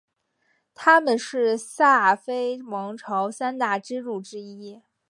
[0.73, 4.81] 他们是萨非王朝三大支柱之一。